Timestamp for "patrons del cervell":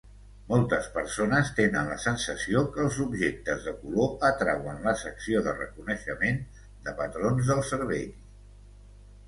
7.03-8.13